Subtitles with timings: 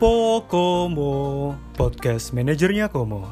[0.00, 3.28] Pokomo, podcast manajernya Komo.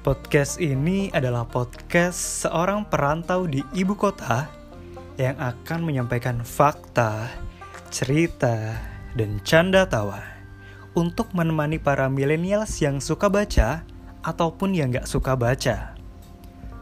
[0.00, 4.48] Podcast ini adalah podcast seorang perantau di ibu kota
[5.20, 7.28] yang akan menyampaikan fakta,
[7.92, 8.80] cerita,
[9.12, 10.24] dan canda tawa
[10.96, 13.84] untuk menemani para milenials yang suka baca
[14.24, 16.00] ataupun yang gak suka baca.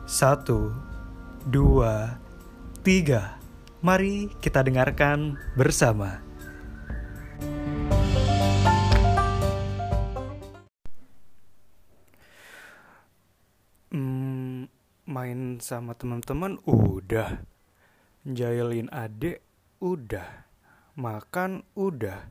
[0.07, 0.71] Satu,
[1.43, 2.23] dua,
[2.87, 3.35] tiga.
[3.83, 6.28] Mari kita dengarkan bersama.
[15.19, 17.43] Main sama teman-teman udah.
[18.23, 19.43] Jailin adek
[19.83, 20.47] udah.
[20.95, 22.31] Makan udah.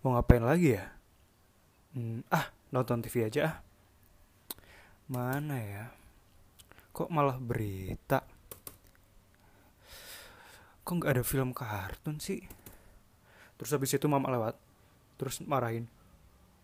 [0.00, 0.96] Mau ngapain lagi ya?
[1.92, 3.56] Hmm, ah, nonton TV aja ah.
[5.12, 5.84] Mana ya?
[6.96, 8.24] Kok malah berita?
[10.88, 12.40] Kok nggak ada film kartun sih?
[13.60, 14.56] Terus habis itu mama lewat.
[15.20, 15.84] Terus marahin.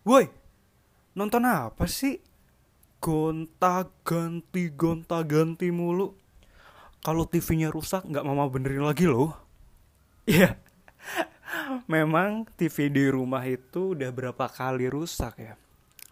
[0.01, 0.25] Woi,
[1.13, 2.17] nonton apa sih?
[3.03, 6.15] Gonta ganti gonta ganti mulu.
[7.03, 9.35] Kalau TV-nya rusak nggak mama benerin lagi loh.
[10.23, 10.55] Iya.
[11.91, 15.59] Memang TV di rumah itu udah berapa kali rusak ya?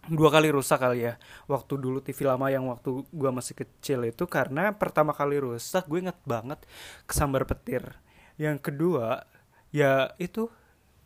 [0.04, 1.16] Dua kali rusak kali ya.
[1.48, 6.04] Waktu dulu TV lama yang waktu gue masih kecil itu karena pertama kali rusak gue
[6.04, 6.60] inget banget
[7.08, 7.88] kesambar petir.
[8.36, 9.24] Yang kedua
[9.72, 10.52] ya itu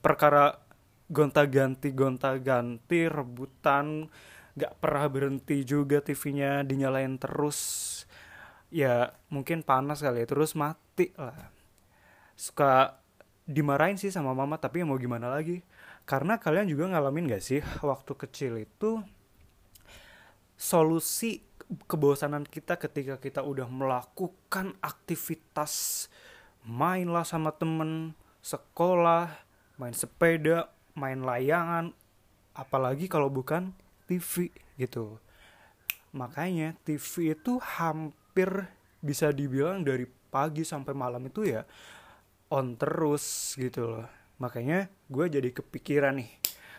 [0.03, 0.59] perkara
[1.07, 4.11] gonta ganti gonta ganti rebutan
[4.57, 7.61] nggak pernah berhenti juga TV-nya dinyalain terus.
[8.73, 11.53] Ya mungkin panas kali ya terus mati lah.
[12.35, 12.99] Suka
[13.47, 15.63] dimarahin sih sama mama tapi mau gimana lagi?
[16.09, 19.03] Karena kalian juga ngalamin gak sih waktu kecil itu
[20.57, 21.45] solusi
[21.87, 26.07] kebosanan kita ketika kita udah melakukan aktivitas
[26.65, 29.31] main lah sama temen sekolah
[29.77, 31.93] main sepeda main layangan
[32.57, 33.75] apalagi kalau bukan
[34.09, 35.19] TV gitu.
[36.15, 38.71] Makanya TV itu hampir
[39.03, 41.63] bisa dibilang dari pagi sampai malam itu ya
[42.49, 44.07] on terus gitu loh.
[44.39, 46.31] Makanya gue jadi kepikiran nih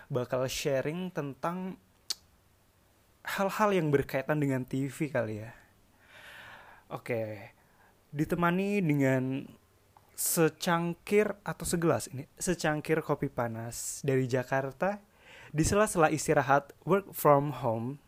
[0.08, 1.76] bakal sharing tentang
[3.28, 5.52] hal-hal yang berkaitan dengan TV kali ya.
[6.88, 7.54] Oke
[8.12, 9.44] ditemani dengan
[10.18, 14.98] secangkir atau segelas ini secangkir kopi panas dari Jakarta
[15.52, 18.02] di sela-sela istirahat work from home,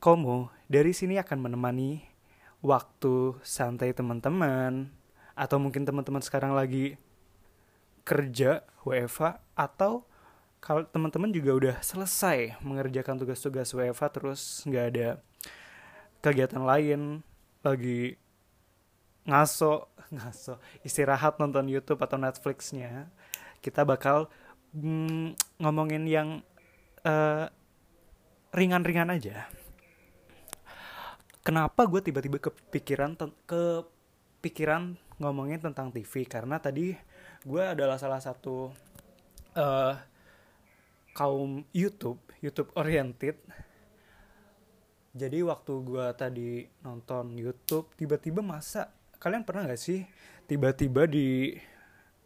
[0.00, 2.04] Komo dari sini akan menemani
[2.60, 4.92] waktu santai teman-teman
[5.32, 6.96] atau mungkin teman-teman sekarang lagi
[8.04, 10.04] kerja WFA atau
[10.60, 15.08] kalau teman-teman juga udah selesai mengerjakan tugas-tugas WFA terus nggak ada
[16.24, 17.20] kegiatan lain
[17.60, 18.16] lagi
[19.24, 23.08] ngaso ngaso istirahat nonton YouTube atau Netflixnya
[23.64, 24.28] kita bakal
[24.74, 26.28] mm, ngomongin yang
[27.04, 27.50] ringan
[28.54, 29.46] ringan-ringan aja.
[31.44, 33.12] Kenapa gue tiba-tiba kepikiran
[33.44, 36.96] kepikiran ngomongin tentang TV karena tadi
[37.44, 38.72] gue adalah salah satu
[39.52, 39.94] uh,
[41.12, 43.36] kaum YouTube, YouTube oriented.
[45.14, 48.90] Jadi waktu gue tadi nonton YouTube, tiba-tiba masa
[49.22, 50.02] kalian pernah gak sih
[50.48, 51.54] tiba-tiba di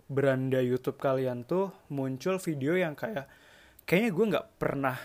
[0.08, 3.28] beranda YouTube kalian tuh muncul video yang kayak
[3.84, 4.96] kayaknya gue nggak pernah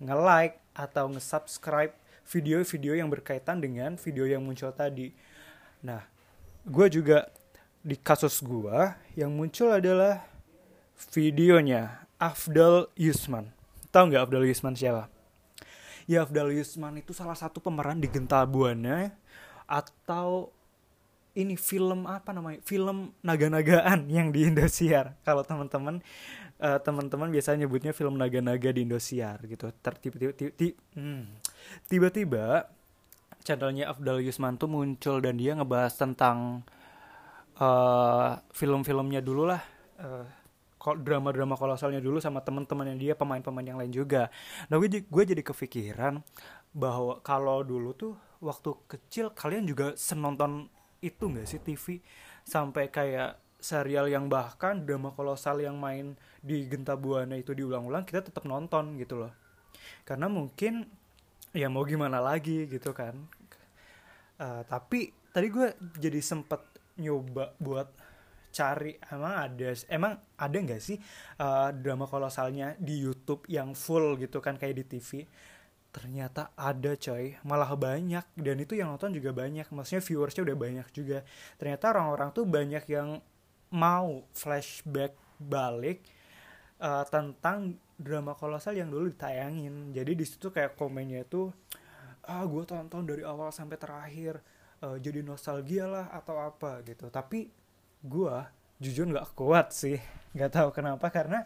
[0.00, 1.92] nge-like atau nge-subscribe
[2.28, 5.10] video-video yang berkaitan dengan video yang muncul tadi.
[5.82, 6.04] Nah,
[6.62, 7.26] gue juga
[7.80, 8.76] di kasus gue
[9.16, 10.20] yang muncul adalah
[11.10, 13.48] videonya Afdal Yusman.
[13.88, 15.08] Tahu nggak Afdal Yusman siapa?
[16.04, 19.10] Ya Afdal Yusman itu salah satu pemeran di Gental Buana
[19.64, 20.52] atau
[21.34, 26.02] ini film apa namanya film naga-nagaan yang di Indosiar kalau teman-teman
[26.58, 31.22] uh, teman-teman biasanya nyebutnya film naga-naga di Indosiar gitu hmm.
[31.86, 32.66] tiba-tiba
[33.40, 36.66] channelnya Afdal Yusman tuh muncul dan dia ngebahas tentang
[37.56, 39.62] uh, film-filmnya dulu lah
[40.02, 40.26] uh,
[40.80, 44.32] drama-drama kolosalnya dulu sama teman-teman yang dia pemain-pemain yang lain juga.
[44.72, 46.24] Nah gue gue jadi kepikiran
[46.72, 52.00] bahwa kalau dulu tuh waktu kecil kalian juga senonton itu nggak sih TV
[52.44, 58.24] sampai kayak serial yang bahkan drama kolosal yang main di Genta Buana itu diulang-ulang kita
[58.24, 59.32] tetap nonton gitu loh.
[60.08, 60.88] Karena mungkin
[61.52, 63.14] ya mau gimana lagi gitu kan.
[64.40, 66.64] Uh, tapi tadi gue jadi sempet
[66.96, 67.88] nyoba buat
[68.50, 70.98] cari emang ada emang ada nggak sih
[71.38, 75.22] uh, drama kolosalnya di YouTube yang full gitu kan kayak di TV
[75.90, 77.36] ternyata ada coy.
[77.42, 78.24] Malah banyak.
[78.38, 79.66] Dan itu yang nonton juga banyak.
[79.70, 81.18] Maksudnya viewersnya udah banyak juga.
[81.58, 83.18] Ternyata orang-orang tuh banyak yang
[83.70, 86.02] mau flashback balik
[86.82, 89.92] uh, tentang drama kolosal yang dulu ditayangin.
[89.92, 91.50] Jadi di situ kayak komennya itu
[92.26, 94.40] ah gue tonton dari awal sampai terakhir.
[94.80, 97.12] Uh, jadi nostalgia lah atau apa gitu.
[97.12, 97.50] Tapi
[98.00, 98.36] gue
[98.80, 100.00] jujur nggak kuat sih.
[100.32, 101.12] Nggak tahu kenapa.
[101.12, 101.44] Karena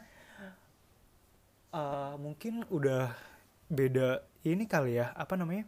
[1.74, 3.10] uh, mungkin udah
[3.66, 5.64] beda ini kali ya apa namanya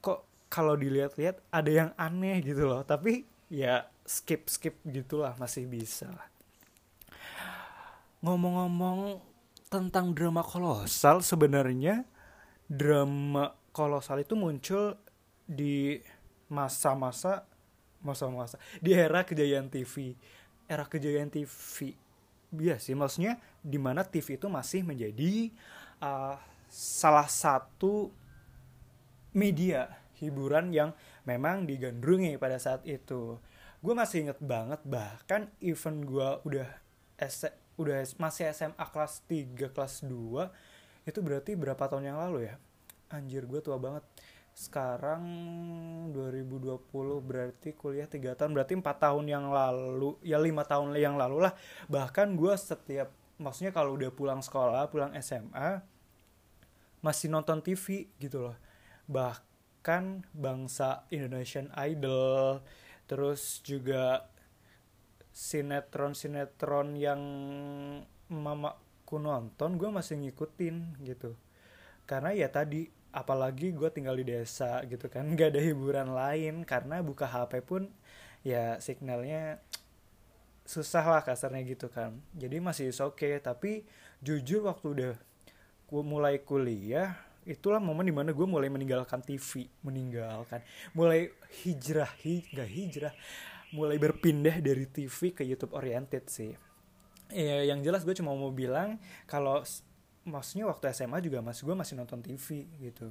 [0.00, 6.08] kok kalau dilihat-lihat ada yang aneh gitu loh tapi ya skip skip gitulah masih bisa
[8.24, 9.20] ngomong-ngomong
[9.68, 12.04] tentang drama kolosal sebenarnya
[12.68, 14.96] drama kolosal itu muncul
[15.44, 16.00] di
[16.52, 17.44] masa-masa
[18.04, 20.16] masa-masa di era kejayaan TV
[20.68, 21.96] era kejayaan TV
[22.56, 25.52] iya sih maksudnya di mana TV itu masih menjadi
[26.04, 26.36] uh,
[26.72, 28.08] salah satu
[29.36, 30.96] media hiburan yang
[31.28, 33.36] memang digandrungi pada saat itu.
[33.84, 36.68] Gue masih inget banget bahkan event gue udah
[37.20, 37.44] S
[37.76, 40.48] udah masih SMA kelas 3 kelas 2
[41.04, 42.56] itu berarti berapa tahun yang lalu ya?
[43.12, 44.06] Anjir gue tua banget.
[44.56, 45.24] Sekarang
[46.14, 46.88] 2020
[47.20, 51.52] berarti kuliah 3 tahun berarti empat tahun yang lalu ya lima tahun yang lalu lah.
[51.92, 55.91] Bahkan gue setiap maksudnya kalau udah pulang sekolah pulang SMA
[57.02, 58.56] masih nonton TV gitu loh.
[59.10, 62.62] Bahkan bangsa Indonesian Idol
[63.10, 64.30] terus juga
[65.34, 67.20] sinetron-sinetron yang
[68.30, 71.34] mamaku nonton gue masih ngikutin gitu.
[72.06, 76.62] Karena ya tadi apalagi gue tinggal di desa gitu kan gak ada hiburan lain.
[76.62, 77.90] Karena buka HP pun
[78.46, 79.58] ya signalnya
[80.72, 82.22] susah lah kasarnya gitu kan.
[82.38, 83.42] Jadi masih oke okay.
[83.42, 83.82] tapi
[84.22, 85.14] jujur waktu udah
[86.00, 87.12] mulai kuliah
[87.44, 90.64] itulah momen di mana gue mulai meninggalkan TV meninggalkan
[90.96, 91.28] mulai
[91.60, 93.14] hijrah hi, gak hijrah
[93.76, 96.52] mulai berpindah dari TV ke YouTube oriented sih.
[97.32, 99.64] Ya, yang jelas gue cuma mau bilang kalau
[100.28, 103.08] maksudnya waktu SMA juga mas gue masih nonton TV gitu.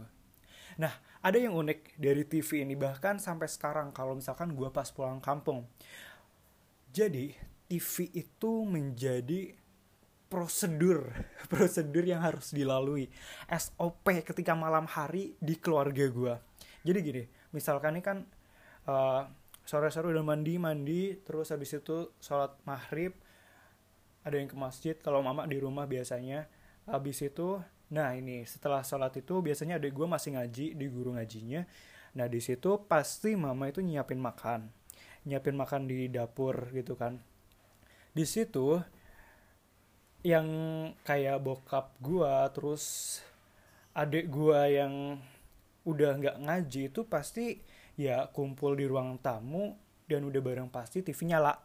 [0.80, 5.20] Nah, ada yang unik dari TV ini bahkan sampai sekarang kalau misalkan gue pas pulang
[5.20, 5.68] kampung.
[6.94, 7.36] Jadi,
[7.68, 9.56] TV itu menjadi
[10.32, 11.12] prosedur,
[11.52, 13.12] prosedur yang harus dilalui.
[13.52, 16.34] SOP ketika malam hari di keluarga gue.
[16.88, 18.24] Jadi gini, misalkan ini kan
[18.88, 19.28] uh,
[19.68, 23.14] sore-sore udah mandi mandi terus habis itu sholat maghrib
[24.26, 26.50] ada yang ke masjid kalau mama di rumah biasanya
[26.90, 27.62] habis itu
[27.92, 31.64] nah ini setelah sholat itu biasanya ada gue masih ngaji di guru ngajinya
[32.18, 34.68] nah di situ pasti mama itu nyiapin makan
[35.24, 37.22] nyiapin makan di dapur gitu kan
[38.12, 38.82] di situ
[40.22, 40.48] yang
[41.02, 43.18] kayak bokap gue terus
[43.98, 45.18] adik gue yang
[45.82, 47.58] udah nggak ngaji itu pasti
[47.98, 49.74] ya kumpul di ruang tamu
[50.06, 51.58] dan udah bareng pasti TV nyala.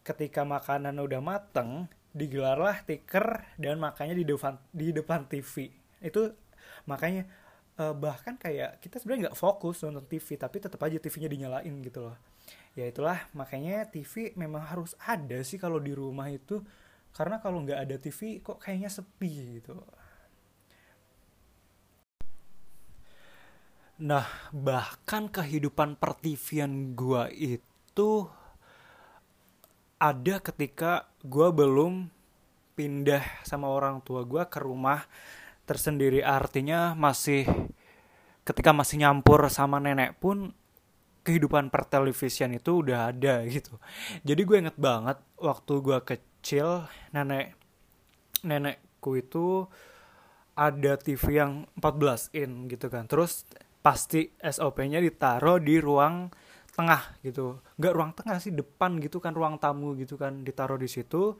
[0.00, 5.70] Ketika makanan udah mateng, digelarlah tiker dan makanya di depan di depan TV.
[6.02, 6.34] Itu
[6.88, 7.28] makanya
[7.78, 12.10] uh, bahkan kayak kita sebenarnya nggak fokus nonton TV tapi tetap aja TV-nya dinyalain gitu
[12.10, 12.16] loh.
[12.74, 16.60] Ya itulah makanya TV memang harus ada sih kalau di rumah itu
[17.10, 19.76] karena kalau nggak ada TV kok kayaknya sepi gitu.
[24.00, 28.24] Nah, bahkan kehidupan pertivian gue itu
[30.00, 32.08] ada ketika gue belum
[32.72, 35.04] pindah sama orang tua gue ke rumah
[35.68, 36.24] tersendiri.
[36.24, 37.44] Artinya masih
[38.40, 40.56] ketika masih nyampur sama nenek pun
[41.20, 43.76] kehidupan pertelevisian itu udah ada gitu.
[44.24, 46.29] Jadi gue inget banget waktu gue kecil
[47.12, 47.54] nenek
[48.44, 49.68] nenekku itu
[50.56, 53.08] ada TV yang 14 in gitu kan.
[53.08, 53.48] Terus
[53.80, 56.28] pasti SOP-nya ditaruh di ruang
[56.76, 57.64] tengah gitu.
[57.80, 61.36] Nggak ruang tengah sih depan gitu kan ruang tamu gitu kan ditaruh di situ.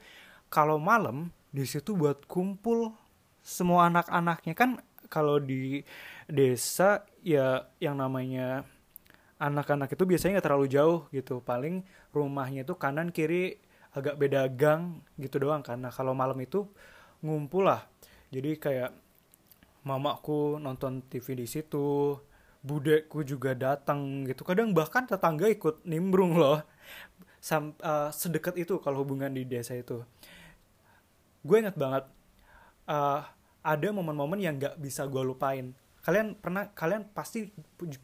[0.49, 2.97] Kalau malam di situ buat kumpul
[3.45, 4.55] semua anak-anaknya.
[4.57, 4.81] Kan
[5.13, 5.85] kalau di
[6.31, 8.65] desa ya yang namanya
[9.41, 11.45] anak-anak itu biasanya nggak terlalu jauh gitu.
[11.45, 11.85] Paling
[12.17, 16.67] rumahnya itu kanan kiri agak beda gang gitu doang karena kalau malam itu
[17.25, 17.87] ngumpul lah.
[18.31, 18.95] Jadi kayak
[19.83, 22.15] mamaku nonton TV di situ
[22.61, 24.45] budekku juga datang gitu.
[24.45, 26.61] Kadang bahkan tetangga ikut nimbrung loh.
[27.41, 30.05] Sam, uh, sedekat itu kalau hubungan di desa itu.
[31.41, 32.05] Gue inget banget
[32.85, 33.25] uh,
[33.65, 35.73] ada momen-momen yang nggak bisa gue lupain.
[36.05, 37.49] Kalian pernah kalian pasti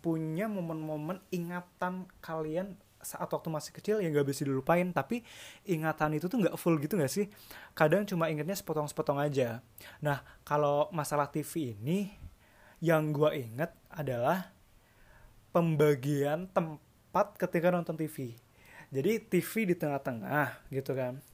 [0.01, 5.23] punya momen-momen ingatan kalian saat waktu masih kecil yang gak bisa dilupain tapi
[5.69, 7.31] ingatan itu tuh nggak full gitu gak sih
[7.77, 9.63] kadang cuma ingetnya sepotong-sepotong aja
[10.01, 12.27] nah kalau masalah TV ini
[12.81, 14.53] yang gue inget adalah
[15.57, 18.37] pembagian tempat ketika nonton TV.
[18.93, 21.25] Jadi TV di tengah-tengah gitu kan.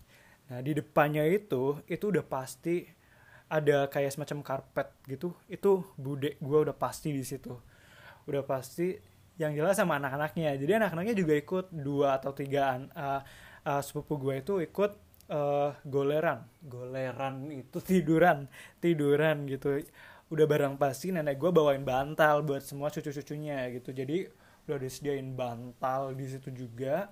[0.50, 2.84] nah di depannya itu itu udah pasti
[3.48, 7.56] ada kayak semacam karpet gitu itu bude gue udah pasti di situ
[8.28, 9.00] udah pasti
[9.42, 10.54] yang jelas sama anak-anaknya.
[10.54, 12.88] Jadi anak-anaknya juga ikut dua atau tigaan.
[12.94, 13.20] Uh,
[13.66, 14.92] uh, sepupu gue itu ikut
[15.28, 16.46] uh, goleran.
[16.62, 18.46] Goleran itu tiduran
[18.78, 19.82] tiduran gitu.
[20.30, 23.90] Udah barang pasti nenek gue bawain bantal buat semua cucu-cucunya gitu.
[23.90, 24.30] Jadi
[24.66, 27.10] udah disediain bantal di situ juga.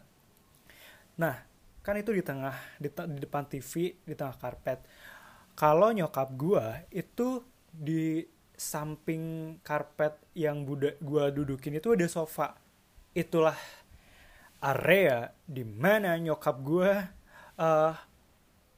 [1.18, 1.36] Nah
[1.80, 4.84] kan itu di tengah di, di depan TV di tengah karpet.
[5.58, 8.24] Kalau nyokap gua itu di
[8.60, 12.60] samping karpet yang budak gua dudukin itu ada sofa.
[13.16, 13.56] Itulah
[14.60, 17.08] area di mana nyokap gua
[17.56, 17.96] uh,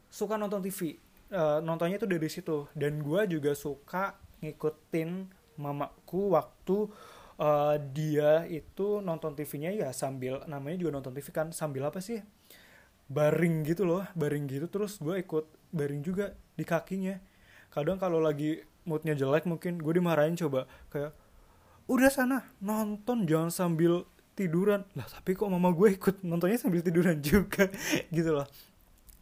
[0.07, 1.03] suka nonton TV
[1.35, 2.71] uh, nontonnya itu dari situ.
[2.79, 5.27] Dan gua juga suka ngikutin
[5.59, 6.87] mamaku waktu
[7.43, 12.23] uh, dia itu nonton TV-nya ya sambil namanya juga nonton TV kan sambil apa sih?
[13.11, 14.71] Baring gitu loh baring gitu.
[14.71, 17.19] Terus gue ikut baring juga di kakinya.
[17.73, 20.67] Kadang kalau lagi moodnya jelek mungkin gue dimarahin coba.
[20.91, 21.15] Kayak
[21.91, 24.07] udah sana nonton jangan sambil
[24.39, 24.87] tiduran.
[24.97, 27.69] Lah tapi kok mama gue ikut nontonnya sambil tiduran juga?
[28.11, 28.47] Gitu loh.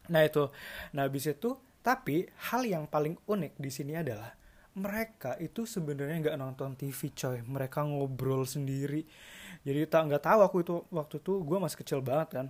[0.09, 0.49] Nah itu.
[0.95, 4.37] Nah habis itu tapi hal yang paling unik di sini adalah
[4.71, 7.43] mereka itu sebenarnya nggak nonton TV coy.
[7.43, 9.03] Mereka ngobrol sendiri.
[9.61, 12.45] Jadi tak nggak tahu aku itu waktu itu gue masih kecil banget kan.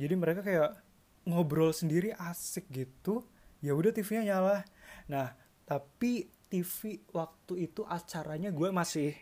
[0.00, 0.80] Jadi mereka kayak
[1.28, 3.20] ngobrol sendiri asik gitu.
[3.60, 4.64] Ya udah TV-nya nyala.
[5.12, 5.36] Nah
[5.68, 9.12] tapi TV waktu itu acaranya gue masih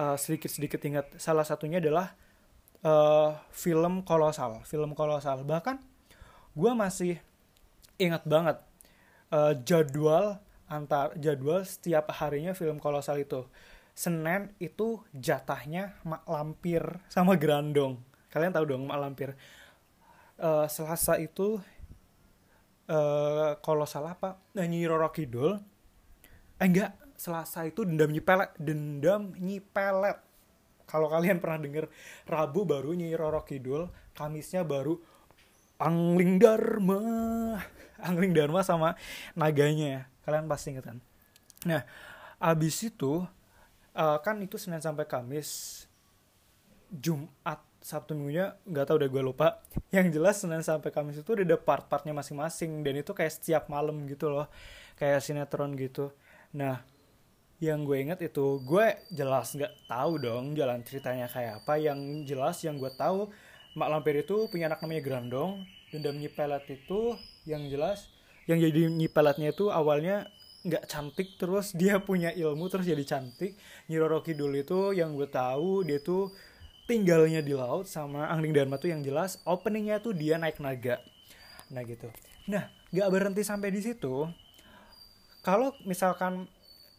[0.00, 1.06] uh, sedikit-sedikit ingat.
[1.20, 2.16] Salah satunya adalah
[2.84, 5.44] uh, film kolosal film kolosal.
[5.44, 5.76] Bahkan
[6.56, 7.20] gue masih
[8.00, 8.58] ingat banget
[9.30, 13.44] uh, jadwal antar jadwal setiap harinya film kolosal itu.
[13.92, 16.82] Senin itu jatahnya Mak Lampir
[17.12, 19.30] sama Grandong kalian tahu dong Mak Lampir?
[20.40, 21.60] Uh, Selasa itu
[22.88, 25.60] uh, kalau salah apa Nyi Roro Kidul
[26.60, 26.92] eh enggak.
[27.20, 30.16] Selasa itu dendam nyipelet dendam nyipelet
[30.88, 31.84] kalau kalian pernah denger
[32.24, 34.96] Rabu baru Nyi Roro Kidul Kamisnya baru
[35.76, 37.00] Angling Dharma.
[38.00, 38.96] Angling Dharma sama
[39.36, 40.98] naganya kalian pasti inget kan?
[41.68, 41.84] Nah
[42.40, 43.20] abis itu
[43.92, 45.84] uh, kan itu Senin sampai Kamis
[46.88, 49.48] Jumat Sabtu minggunya nggak tahu udah gue lupa.
[49.94, 52.84] Yang jelas Senin sampai Kamis itu udah ada part-partnya masing-masing.
[52.84, 54.48] Dan itu kayak setiap malam gitu loh.
[55.00, 56.12] Kayak sinetron gitu
[56.50, 56.82] nah
[57.60, 61.76] yang gue inget itu gue jelas nggak tahu dong jalan ceritanya kayak apa.
[61.76, 63.28] Yang jelas yang gue tahu
[63.76, 65.60] Mak Lampir itu punya anak namanya Grandong.
[65.92, 67.14] Dendam nyipelet itu
[67.44, 68.08] yang jelas
[68.48, 70.26] yang jadi nyipeletnya itu awalnya
[70.64, 73.60] nggak cantik terus dia punya ilmu terus jadi cantik.
[73.92, 76.32] Nyiroro Kidul itu yang gue tahu dia tuh
[76.88, 80.96] tinggalnya di laut sama Angling Dharma tuh yang jelas openingnya tuh dia naik naga.
[81.68, 82.08] Nah gitu.
[82.48, 84.26] Nah gak berhenti sampai di situ
[85.40, 86.48] kalau misalkan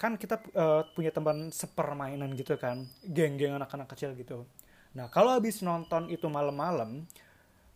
[0.01, 4.50] kan kita uh, punya teman sepermainan gitu kan geng-geng anak-anak kecil gitu.
[4.98, 7.05] Nah kalau habis nonton itu malam-malam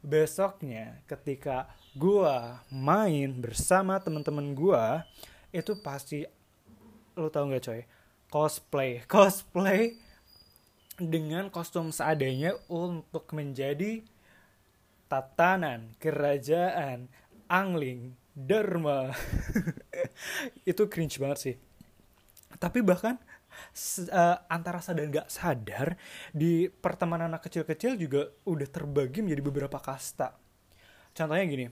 [0.02, 5.06] besoknya ketika gua main bersama teman-teman gua
[5.54, 6.26] itu pasti
[7.14, 7.82] lo tau nggak coy?
[8.34, 8.92] Cosplay.
[9.12, 9.96] Cosplay
[10.98, 14.02] dengan kostum seadanya untuk menjadi
[15.06, 17.06] tatanan kerajaan
[17.46, 19.14] Angling Dharma.
[20.72, 21.56] itu cringe banget sih.
[22.56, 23.20] Tapi bahkan
[24.12, 26.00] uh, antara sadar gak sadar
[26.32, 30.36] di pertemanan anak kecil-kecil juga udah terbagi menjadi beberapa kasta.
[31.16, 31.66] Contohnya gini,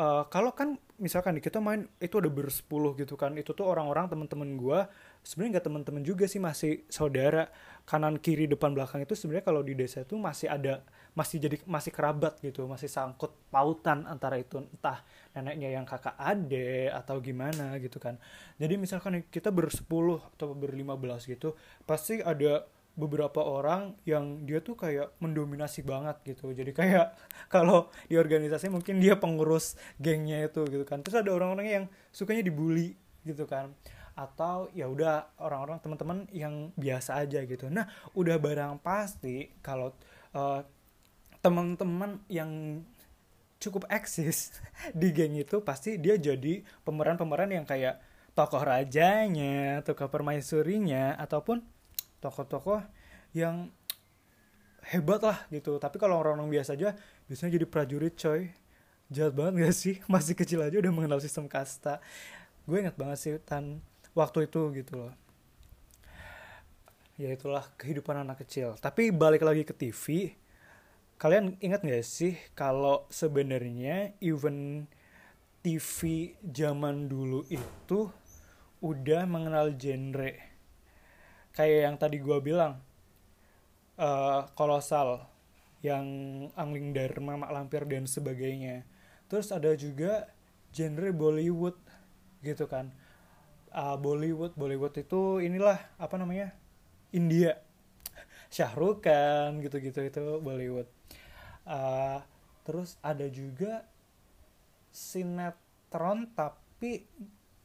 [0.00, 4.56] uh, kalau kan misalkan kita main itu ada bersepuluh gitu kan, itu tuh orang-orang teman-teman
[4.56, 4.80] gue
[5.24, 7.52] sebenarnya nggak teman-teman juga sih masih saudara
[7.84, 10.80] kanan kiri depan belakang itu sebenarnya kalau di desa itu masih ada
[11.14, 15.02] masih jadi masih kerabat gitu masih sangkut pautan antara itu entah
[15.34, 18.18] neneknya yang kakak ade atau gimana gitu kan.
[18.62, 22.66] Jadi misalkan kita bersepuluh atau berlima belas gitu pasti ada
[22.98, 26.50] beberapa orang yang dia tuh kayak mendominasi banget gitu.
[26.50, 27.14] Jadi kayak
[27.54, 31.00] kalau di organisasi mungkin dia pengurus gengnya itu gitu kan.
[31.00, 33.72] Terus ada orang-orang yang sukanya dibully gitu kan.
[34.18, 37.70] Atau ya udah orang-orang teman-teman yang biasa aja gitu.
[37.70, 39.94] Nah udah barang pasti kalau
[40.34, 40.60] uh,
[41.40, 42.82] teman-teman yang
[43.60, 44.56] cukup eksis
[45.00, 48.00] di geng itu pasti dia jadi pemeran-pemeran yang kayak
[48.32, 51.60] tokoh rajanya, tokoh permaisurinya ataupun
[52.24, 52.80] tokoh-tokoh
[53.36, 53.68] yang
[54.86, 55.76] hebat lah gitu.
[55.76, 56.96] Tapi kalau orang-orang biasa aja
[57.28, 58.48] biasanya jadi prajurit coy.
[59.10, 59.96] Jahat banget gak sih?
[60.12, 61.98] Masih kecil aja udah mengenal sistem kasta.
[62.64, 63.82] Gue inget banget sih tan
[64.14, 65.12] waktu itu gitu loh
[67.20, 70.32] ya itulah kehidupan anak kecil tapi balik lagi ke TV
[71.20, 74.88] kalian ingat gak sih kalau sebenarnya event
[75.60, 78.08] TV zaman dulu itu
[78.80, 80.32] udah mengenal genre
[81.52, 82.80] kayak yang tadi gue bilang
[84.00, 85.28] uh, kolosal
[85.84, 86.04] yang
[86.56, 88.84] Angling Dharma, Mak Lampir dan sebagainya.
[89.28, 90.28] Terus ada juga
[90.72, 91.76] genre Bollywood
[92.40, 92.92] gitu kan.
[93.72, 96.56] Uh, Bollywood, Bollywood itu inilah apa namanya?
[97.12, 97.60] India.
[98.54, 100.99] Syahrukh Khan gitu-gitu itu Bollywood.
[101.64, 102.18] Uh,
[102.64, 103.84] terus ada juga
[104.90, 107.06] sinetron tapi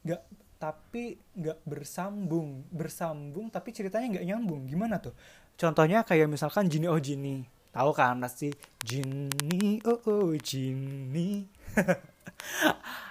[0.06, 0.22] nggak
[0.62, 5.14] tapi nggak bersambung bersambung tapi ceritanya nggak nyambung gimana tuh
[5.58, 11.44] contohnya kayak misalkan Jini oh Jini tahu kan pasti Jini oh oh Jini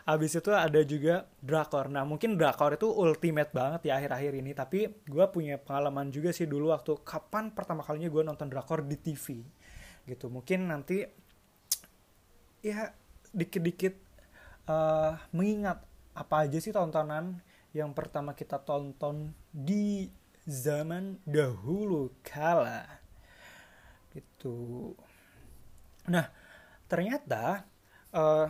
[0.05, 1.89] Abis itu ada juga drakor.
[1.89, 4.53] Nah mungkin drakor itu ultimate banget ya akhir-akhir ini.
[4.53, 8.97] Tapi gue punya pengalaman juga sih dulu waktu kapan pertama kalinya gue nonton drakor di
[9.01, 9.41] TV.
[10.05, 10.29] Gitu.
[10.29, 11.05] Mungkin nanti
[12.65, 12.93] ya
[13.35, 13.95] dikit-dikit
[14.69, 15.85] uh, mengingat
[16.15, 17.43] apa aja sih tontonan
[17.75, 20.09] yang pertama kita tonton di
[20.47, 22.87] zaman dahulu kala.
[24.15, 24.93] Gitu.
[26.07, 26.31] Nah
[26.87, 27.67] ternyata
[28.15, 28.47] uh,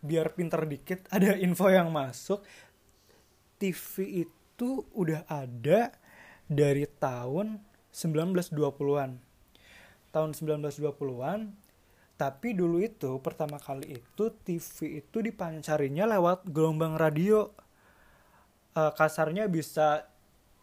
[0.00, 2.42] biar pinter dikit ada info yang masuk.
[3.56, 5.88] TV itu udah ada
[6.44, 7.56] dari tahun
[7.88, 9.25] 1920-an
[10.16, 11.66] tahun 1920-an
[12.16, 17.52] tapi dulu itu pertama kali itu TV itu dipancarinya lewat gelombang radio.
[18.72, 20.08] Uh, kasarnya bisa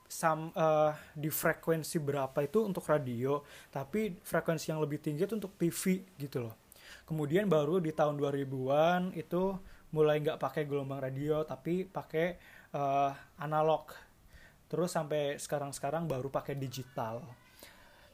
[0.10, 5.54] sam, uh, di frekuensi berapa itu untuk radio, tapi frekuensi yang lebih tinggi itu untuk
[5.58, 6.58] TV gitu loh.
[7.06, 9.58] Kemudian baru di tahun 2000-an itu
[9.94, 12.38] mulai nggak pakai gelombang radio tapi pakai
[12.74, 13.94] uh, analog.
[14.66, 17.22] Terus sampai sekarang-sekarang baru pakai digital.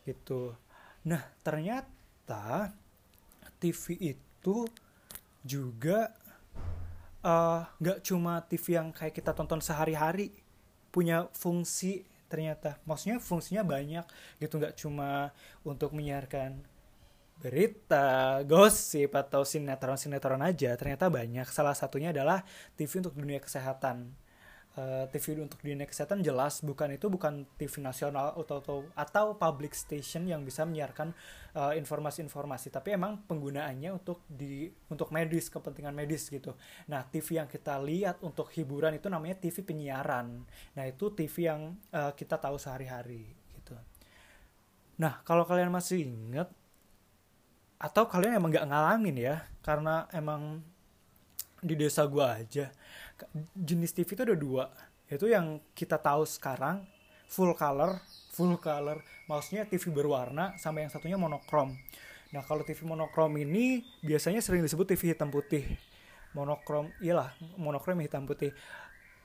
[0.04, 0.52] Gitu.
[1.10, 2.70] Nah, ternyata
[3.58, 4.70] TV itu
[5.42, 6.14] juga
[7.26, 10.30] eh, nggak uh, cuma TV yang kayak kita tonton sehari-hari
[10.94, 12.78] punya fungsi ternyata.
[12.86, 14.06] Maksudnya fungsinya banyak
[14.38, 15.34] gitu nggak cuma
[15.66, 16.62] untuk menyiarkan
[17.42, 21.50] berita, gosip atau sinetron-sinetron aja ternyata banyak.
[21.50, 22.46] Salah satunya adalah
[22.78, 24.14] TV untuk dunia kesehatan
[24.80, 29.26] uh, eh, TV untuk dunia kesehatan jelas bukan itu bukan TV nasional atau atau, atau
[29.36, 31.12] public station yang bisa menyiarkan
[31.60, 36.56] uh, informasi-informasi tapi emang penggunaannya untuk di untuk medis kepentingan medis gitu.
[36.88, 40.48] Nah TV yang kita lihat untuk hiburan itu namanya TV penyiaran.
[40.76, 43.28] Nah itu TV yang uh, kita tahu sehari-hari
[43.60, 43.76] gitu.
[45.04, 46.48] Nah kalau kalian masih inget
[47.80, 50.60] atau kalian emang nggak ngalamin ya karena emang
[51.60, 52.72] di desa gua aja
[53.56, 54.66] jenis TV itu ada dua.
[55.10, 56.86] Yaitu yang kita tahu sekarang
[57.30, 57.98] full color
[58.40, 59.04] full color.
[59.28, 61.76] Maksudnya TV berwarna sama yang satunya monokrom.
[62.32, 65.68] Nah kalau TV monokrom ini biasanya sering disebut TV hitam putih.
[66.32, 68.56] Monokrom iyalah monokrom hitam putih.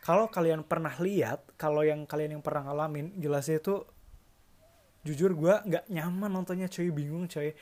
[0.02, 3.86] Kalau kalian pernah lihat kalau yang kalian yang pernah ngalamin jelasnya itu
[5.04, 6.90] jujur gue nggak nyaman nontonnya coy.
[6.90, 7.54] Bingung coy.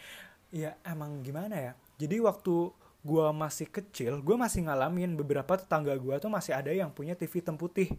[0.48, 1.72] Ya emang gimana ya?
[2.00, 6.94] Jadi waktu gue masih kecil gue masih ngalamin beberapa tetangga gue tuh masih ada yang
[6.94, 7.90] punya TV hitam putih.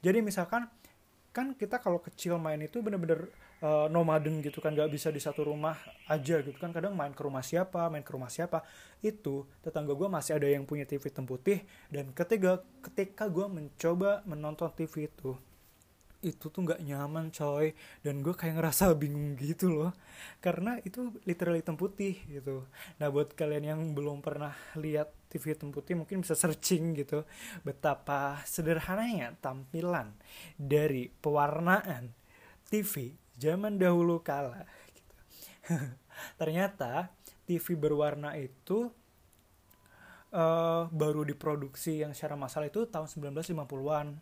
[0.00, 0.70] Jadi misalkan
[1.34, 3.28] kan kita kalau kecil main itu bener-bener
[3.60, 6.70] uh, nomaden gitu kan gak bisa di satu rumah aja gitu kan.
[6.70, 8.62] Kadang main ke rumah siapa main ke rumah siapa.
[9.02, 11.66] Itu tetangga gue masih ada yang punya TV hitam putih.
[11.90, 15.34] Dan ketika ketika gue mencoba menonton TV itu
[16.26, 17.70] itu tuh nggak nyaman coy.
[18.02, 19.92] Dan gue kayak ngerasa bingung gitu loh.
[20.42, 22.66] Karena itu literally hitam putih gitu.
[22.98, 27.26] Nah buat kalian yang belum pernah lihat TV hitam putih mungkin bisa searching gitu
[27.66, 30.14] betapa sederhananya tampilan
[30.56, 32.14] dari pewarnaan
[32.70, 35.14] TV zaman dahulu kala gitu.
[36.40, 37.12] ternyata
[37.46, 38.90] TV berwarna itu
[40.34, 44.18] uh, baru diproduksi yang secara massal itu tahun 1950-an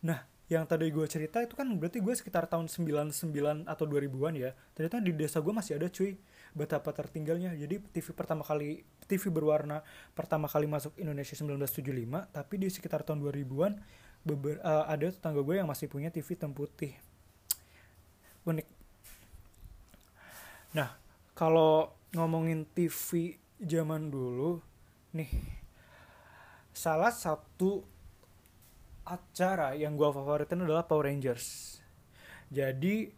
[0.00, 4.50] Nah, yang tadi gue cerita itu kan berarti gue sekitar tahun 99 atau 2000-an ya.
[4.74, 6.18] Ternyata di desa gue masih ada cuy.
[6.50, 7.54] Betapa tertinggalnya.
[7.54, 13.22] Jadi TV pertama kali TV berwarna pertama kali masuk Indonesia 1975, tapi di sekitar tahun
[13.22, 13.72] 2000-an
[14.26, 16.98] beber, uh, ada tetangga gue yang masih punya TV hitam putih.
[18.42, 18.66] Unik.
[20.74, 20.98] Nah,
[21.38, 24.58] kalau ngomongin TV zaman dulu,
[25.14, 25.59] nih
[26.80, 27.84] salah satu
[29.04, 31.76] acara yang gue favoritin adalah Power Rangers.
[32.48, 33.12] Jadi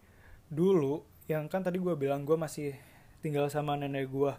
[0.51, 2.75] dulu yang kan tadi gue bilang gue masih
[3.23, 4.35] tinggal sama nenek gue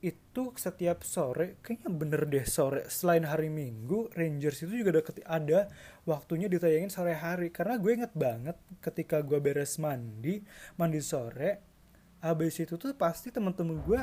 [0.00, 5.60] itu setiap sore kayaknya bener deh sore selain hari minggu Rangers itu juga ada, ada
[6.08, 10.40] waktunya ditayangin sore hari karena gue inget banget ketika gue beres mandi
[10.80, 11.60] mandi sore
[12.24, 14.00] abis itu tuh pasti temen-temen gue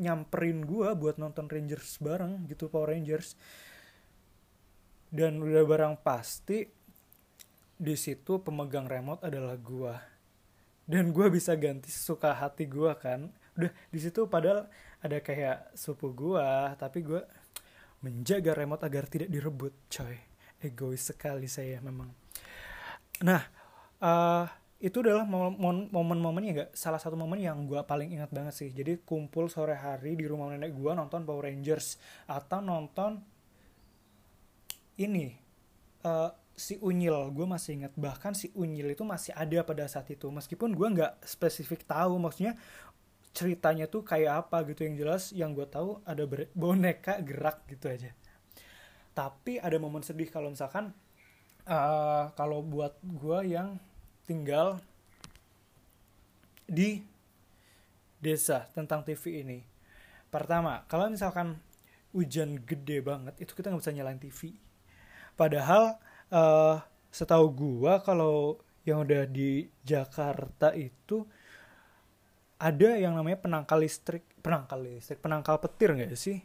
[0.00, 3.36] nyamperin gue buat nonton Rangers bareng gitu Power Rangers.
[5.12, 6.64] Dan udah barang pasti
[7.76, 10.12] di situ pemegang remote adalah gue
[10.86, 13.30] dan gue bisa ganti suka hati gue kan.
[13.58, 14.66] Udah di situ padahal
[15.02, 17.22] ada kayak supu gue tapi gue
[18.02, 20.16] menjaga remote agar tidak direbut coy.
[20.62, 22.10] Egois sekali saya memang.
[23.22, 23.42] Nah
[24.02, 24.46] uh,
[24.82, 28.74] itu adalah momen-momen ya gak salah satu momen yang gue paling ingat banget sih.
[28.74, 33.22] Jadi kumpul sore hari di rumah nenek gue nonton Power Rangers atau nonton
[34.98, 35.38] ini
[36.02, 37.30] uh, si Unyil.
[37.30, 37.94] Gue masih ingat.
[37.94, 40.26] Bahkan si Unyil itu masih ada pada saat itu.
[40.34, 42.58] Meskipun gue nggak spesifik tahu maksudnya
[43.30, 44.82] ceritanya tuh kayak apa gitu.
[44.82, 46.26] Yang jelas yang gue tahu ada
[46.58, 48.10] boneka gerak gitu aja.
[49.14, 50.90] Tapi ada momen sedih kalau misalkan
[51.70, 53.78] uh, kalau buat gue yang
[54.26, 54.80] tinggal
[56.68, 57.02] di
[58.22, 59.58] desa tentang TV ini.
[60.32, 61.58] Pertama, kalau misalkan
[62.14, 64.54] hujan gede banget, itu kita nggak bisa nyalain TV.
[65.34, 65.98] Padahal
[66.30, 66.80] uh,
[67.12, 71.26] setahu gua kalau yang udah di Jakarta itu
[72.62, 76.40] ada yang namanya penangkal listrik, penangkal listrik, penangkal petir nggak sih?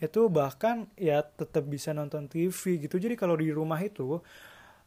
[0.00, 2.96] Itu bahkan ya tetap bisa nonton TV gitu.
[2.96, 4.16] Jadi kalau di rumah itu,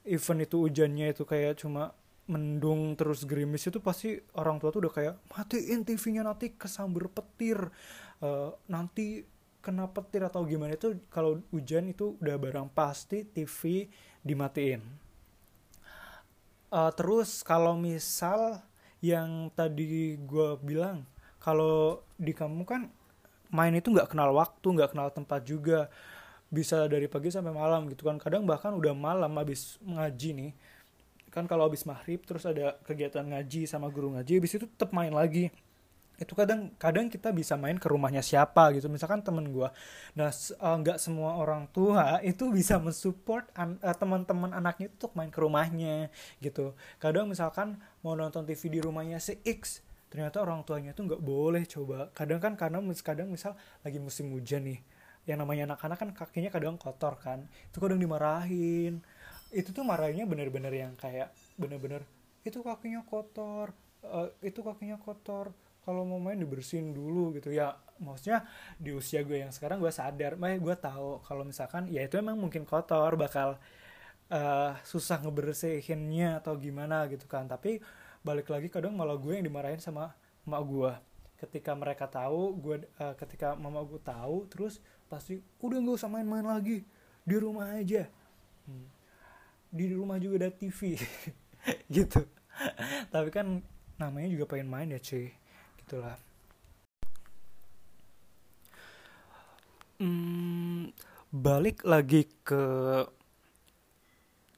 [0.10, 1.93] event itu hujannya itu kayak cuma
[2.32, 7.67] mendung terus gerimis itu pasti orang tua tuh udah kayak matiin TV-nya nanti kesambar petir.
[8.24, 9.28] Uh, nanti
[9.60, 13.91] kena petir atau gimana itu kalau hujan itu udah barang pasti TV
[14.24, 14.80] dimatiin.
[16.72, 18.63] Uh, terus kalau misal
[19.04, 21.04] yang tadi gue bilang
[21.44, 22.88] kalau di kamu kan
[23.52, 25.91] main itu nggak kenal waktu nggak kenal tempat juga.
[26.52, 28.20] Bisa dari pagi sampai malam gitu kan.
[28.20, 30.52] Kadang bahkan udah malam habis ngaji nih
[31.32, 35.15] kan kalau habis maghrib terus ada kegiatan ngaji sama guru ngaji habis itu tetap main
[35.15, 35.48] lagi.
[36.22, 38.91] Itu kadang kadang kita bisa main ke rumahnya siapa gitu.
[38.91, 39.65] Misalkan temen gue
[40.13, 45.15] nah eh, nggak uh, semua orang tua itu bisa mensupport an, uh, teman-teman anaknya untuk
[45.17, 46.12] main ke rumahnya
[46.44, 46.78] gitu.
[47.02, 51.63] Kadang misalkan mau nonton TV di rumahnya si X ternyata orang tuanya tuh nggak boleh
[51.65, 52.12] coba.
[52.12, 54.84] Kadang kan karena kadang misal lagi musim hujan nih
[55.30, 57.48] yang namanya anak-anak kan kakinya kadang kotor kan.
[57.72, 59.00] Itu kadang dimarahin
[59.51, 62.07] itu tuh marahnya bener-bener yang kayak bener-bener
[62.47, 63.75] itu kakinya kotor
[64.07, 67.49] uh, itu kakinya kotor kalau mau main dibersihin dulu gitu.
[67.53, 68.45] Ya maksudnya
[68.77, 72.37] di usia gue yang sekarang gue sadar mah gue tahu kalau misalkan ya itu emang
[72.37, 73.57] mungkin kotor bakal
[74.29, 77.49] uh, susah ngebersihinnya atau gimana gitu kan.
[77.49, 77.81] Tapi
[78.21, 80.13] balik lagi kadang malah gue yang dimarahin sama
[80.45, 80.91] emak gue.
[81.41, 84.77] Ketika mereka tahu gue uh, ketika mama gue tahu terus
[85.09, 86.85] pasti udah gak usah main-main lagi
[87.25, 88.05] di rumah aja.
[88.69, 89.00] Hmm
[89.71, 90.99] di rumah juga ada TV
[91.95, 92.21] gitu.
[93.10, 93.63] Tapi kan
[93.95, 95.31] namanya juga pengen main ya cuy.
[95.81, 96.19] Gitulah.
[100.01, 100.91] Hmm,
[101.31, 102.63] balik lagi ke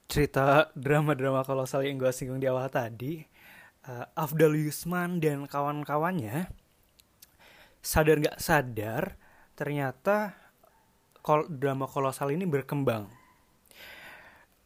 [0.08, 3.24] cerita drama-drama kalau yang gue singgung di awal tadi
[3.88, 6.48] uh, Afdal Yusman dan kawan-kawannya
[7.84, 9.20] sadar nggak sadar
[9.52, 10.32] ternyata
[11.20, 13.08] kol drama kolosal ini berkembang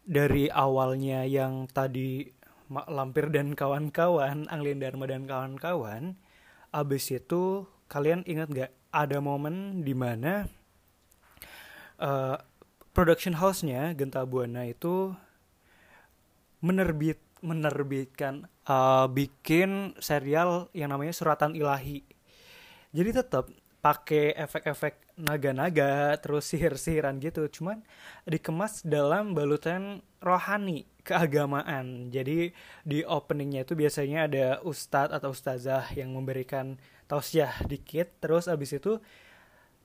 [0.09, 2.25] dari awalnya yang tadi
[2.73, 6.17] Mak Lampir dan kawan-kawan, Anglin Dharma dan kawan-kawan,
[6.73, 10.49] abis itu kalian ingat gak ada momen di mana
[12.01, 12.41] uh,
[12.97, 15.13] production house-nya Genta Buana itu
[16.65, 22.03] menerbit menerbitkan uh, bikin serial yang namanya Suratan Ilahi.
[22.91, 23.53] Jadi tetap
[23.89, 27.49] pakai efek-efek naga-naga terus sihir-sihiran gitu.
[27.49, 27.81] Cuman
[28.29, 32.13] dikemas dalam balutan rohani keagamaan.
[32.13, 32.53] Jadi
[32.85, 36.77] di openingnya itu biasanya ada ustadz atau ustazah yang memberikan
[37.09, 39.01] tausiah dikit terus abis itu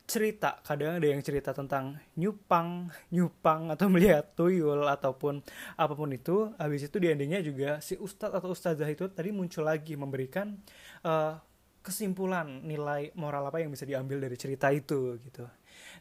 [0.03, 0.59] cerita.
[0.67, 5.39] Kadang ada yang cerita tentang nyupang nyupang atau melihat tuyul ataupun
[5.79, 6.51] apa pun itu.
[6.59, 10.59] Habis itu di endingnya juga si ustadz atau ustazah itu tadi muncul lagi memberikan
[11.07, 11.39] uh,
[11.83, 15.43] kesimpulan nilai moral apa yang bisa diambil dari cerita itu gitu.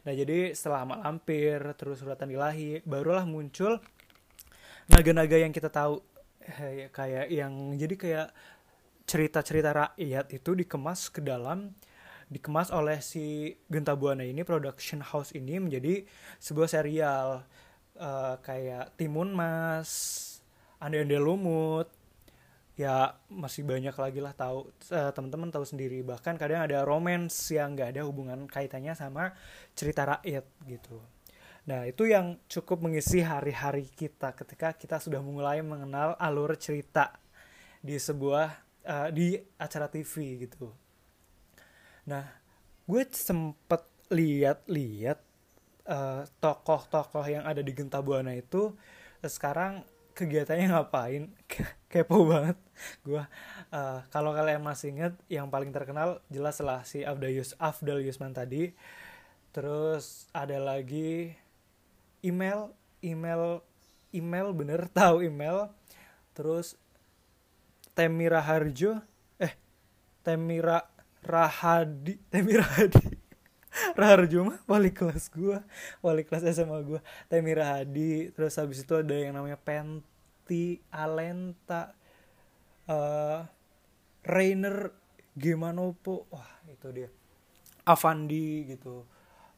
[0.07, 3.83] Nah jadi setelah amal lampir terus suratan ilahi barulah muncul
[4.87, 5.99] naga-naga yang kita tahu
[6.39, 8.27] eh, kayak yang jadi kayak
[9.03, 11.75] cerita-cerita rakyat itu dikemas ke dalam
[12.31, 16.07] dikemas oleh si Genta Buana ini production house ini menjadi
[16.39, 17.43] sebuah serial
[17.99, 19.91] uh, kayak Timun Mas,
[20.79, 21.91] Ande Ande Lumut,
[22.73, 26.01] ya masih banyak lagi lah tahu uh, teman-teman tahu sendiri.
[26.01, 29.33] Bahkan kadang ada romance yang nggak ada hubungan kaitannya sama
[29.77, 30.97] cerita rakyat gitu.
[31.69, 37.15] Nah itu yang cukup mengisi hari-hari kita ketika kita sudah mulai mengenal alur cerita
[37.79, 38.47] di sebuah
[38.83, 40.67] uh, di acara TV gitu.
[42.09, 42.25] Nah
[42.83, 45.19] gue sempet lihat-lihat
[45.87, 48.75] uh, tokoh-tokoh yang ada di Genta Buana itu
[49.23, 51.23] sekarang kegiatannya ngapain?
[51.91, 52.57] Kepo banget
[53.05, 53.21] gue
[53.69, 58.33] uh, kalau kalian masih inget yang paling terkenal jelas lah si Afdal, Yus Afdal Yusman
[58.33, 58.73] tadi.
[59.53, 61.33] Terus ada lagi
[62.25, 62.73] email
[63.05, 63.61] email
[64.13, 65.69] email bener tahu email.
[66.33, 66.77] Terus
[67.93, 68.97] Temira Harjo
[69.37, 69.53] eh
[70.25, 70.81] Temira
[71.21, 73.12] Rahadi Temira Hadi
[73.99, 75.57] Raharjo mah wali kelas gue
[76.05, 81.93] wali kelas SMA gue Temira Hadi terus habis itu ada yang namanya Penti Alenta
[82.87, 83.41] uh,
[84.23, 84.91] Rainer
[85.33, 87.09] Gimanopo wah itu dia.
[87.83, 89.03] Avandi gitu.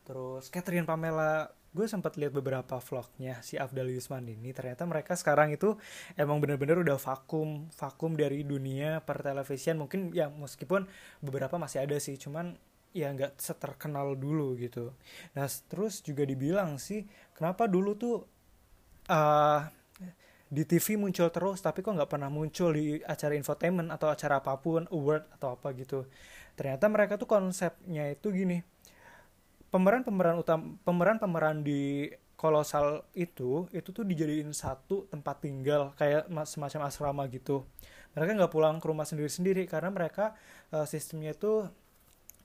[0.08, 1.52] Terus Catherine Pamela.
[1.76, 4.56] Gue sempat lihat beberapa vlognya si Afdal Yusman ini.
[4.56, 5.76] Ternyata mereka sekarang itu
[6.16, 9.76] emang bener-bener udah vakum vakum dari dunia pertelevisian.
[9.84, 10.88] Mungkin ya meskipun
[11.20, 12.56] beberapa masih ada sih cuman
[12.96, 14.96] ya nggak seterkenal dulu gitu.
[15.36, 17.04] Nah terus juga dibilang sih
[17.36, 18.24] kenapa dulu tuh
[19.12, 19.60] uh,
[20.48, 24.56] di TV muncul terus tapi kok nggak pernah muncul di acara infotainment atau acara apa
[24.56, 26.08] pun award atau apa gitu.
[26.56, 28.64] Ternyata mereka tuh konsepnya itu gini
[29.76, 32.08] pemeran-pemeran utama pemeran-pemeran di
[32.40, 37.68] kolosal itu itu tuh dijadiin satu tempat tinggal kayak semacam asrama gitu.
[38.16, 40.32] Mereka nggak pulang ke rumah sendiri-sendiri karena mereka
[40.72, 41.68] uh, sistemnya itu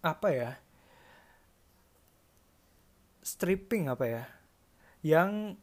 [0.00, 0.50] apa ya
[3.20, 4.24] stripping apa ya
[5.00, 5.56] yang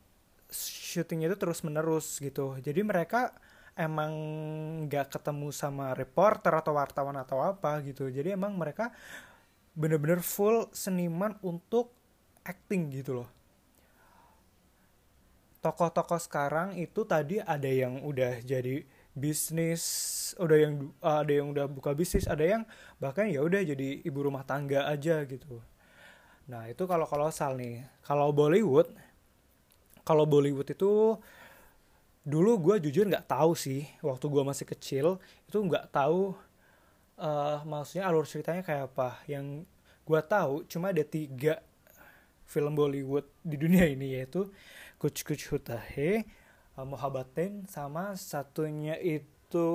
[0.49, 2.55] syutingnya itu terus menerus gitu.
[2.63, 3.35] Jadi mereka
[3.77, 4.11] emang
[4.87, 8.09] nggak ketemu sama reporter atau wartawan atau apa gitu.
[8.09, 8.89] Jadi emang mereka
[9.77, 11.93] bener-bener full seniman untuk
[12.41, 13.29] acting gitu loh.
[15.61, 18.81] Tokoh-tokoh sekarang itu tadi ada yang udah jadi
[19.17, 19.83] bisnis
[20.37, 22.61] udah yang ada yang udah buka bisnis ada yang
[23.01, 25.57] bahkan ya udah jadi ibu rumah tangga aja gitu.
[26.45, 27.81] Nah itu kalau kolosal nih.
[28.05, 28.93] Kalau Bollywood
[30.05, 31.17] kalau Bollywood itu
[32.21, 35.07] dulu gue jujur nggak tahu sih waktu gue masih kecil
[35.47, 36.35] itu nggak tahu
[37.19, 39.17] uh, maksudnya alur ceritanya kayak apa.
[39.25, 39.65] Yang
[40.05, 41.59] gue tahu cuma ada tiga
[42.47, 44.47] film Bollywood di dunia ini yaitu
[44.95, 46.23] Kuch Kuch Hutahe
[46.77, 49.67] uh, Mohabatin sama satunya itu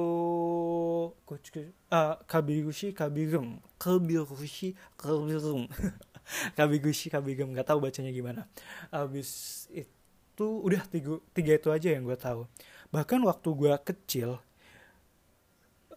[1.90, 3.58] uh, Kabigushi Kabigum.
[3.76, 5.66] Kabigushi Kabigum.
[6.56, 7.50] Kabigushi Kabigum.
[7.52, 8.46] Nggak tahu bacanya gimana.
[8.94, 12.46] Abis itu udah tiga, tiga itu aja yang gue tahu.
[12.94, 14.30] Bahkan waktu gue kecil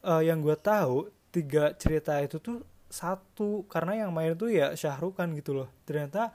[0.01, 3.69] uh, yang gue tahu tiga cerita itu tuh satu.
[3.69, 5.69] Karena yang main tuh ya Syahrukan gitu loh.
[5.85, 6.33] Ternyata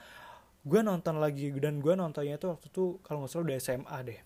[0.61, 4.21] gue nonton lagi dan gue nontonnya tuh waktu itu kalau nggak salah udah SMA deh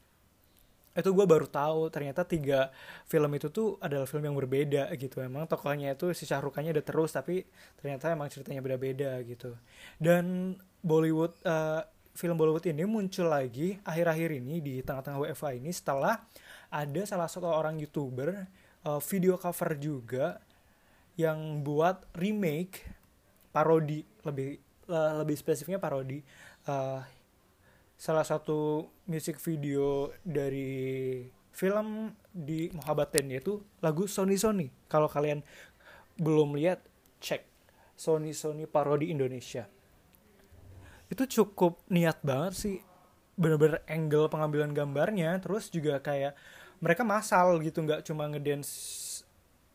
[0.94, 2.70] itu gue baru tahu ternyata tiga
[3.10, 5.18] film itu tuh adalah film yang berbeda gitu.
[5.18, 7.42] Emang tokohnya itu si Syahrukannya udah terus tapi
[7.82, 9.58] ternyata emang ceritanya beda-beda gitu.
[9.98, 10.54] Dan
[10.86, 11.82] Bollywood uh,
[12.14, 16.22] film Bollywood ini muncul lagi akhir-akhir ini di tengah-tengah WFA ini setelah
[16.70, 18.46] ada salah satu orang youtuber
[18.86, 20.38] uh, video cover juga
[21.18, 22.86] yang buat remake
[23.50, 26.22] parodi lebih uh, lebih spesifiknya parodi.
[26.70, 27.02] Uh,
[27.98, 34.68] salah satu music video dari film di Mohabaten yaitu lagu Sony Sony.
[34.90, 35.44] Kalau kalian
[36.18, 36.82] belum lihat
[37.22, 37.46] cek.
[37.94, 39.70] Sony Sony parodi Indonesia.
[41.06, 42.76] Itu cukup niat banget sih.
[43.38, 46.34] Bener-bener angle pengambilan gambarnya terus juga kayak
[46.82, 48.70] mereka masal gitu nggak cuma ngedance